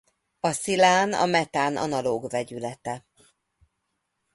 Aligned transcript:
A 0.39 0.51
szilán 0.51 1.13
a 1.13 1.25
metán 1.25 1.77
analóg 1.77 2.29
vegyülete. 2.29 3.05